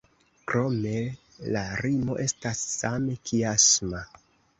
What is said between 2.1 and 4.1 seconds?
estas same kiasma.